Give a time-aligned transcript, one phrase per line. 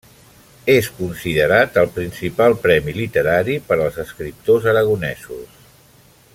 [0.75, 5.49] És considerat el principal premi literari per als escriptors aragonesos.